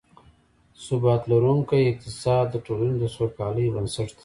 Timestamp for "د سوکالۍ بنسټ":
2.99-4.09